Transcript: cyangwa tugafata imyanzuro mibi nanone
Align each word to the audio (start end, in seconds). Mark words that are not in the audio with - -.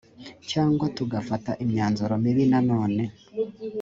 cyangwa 0.49 0.85
tugafata 0.97 1.51
imyanzuro 1.63 2.13
mibi 2.23 2.43
nanone 2.51 3.03